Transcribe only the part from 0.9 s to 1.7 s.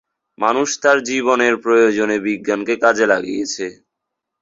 জীবনের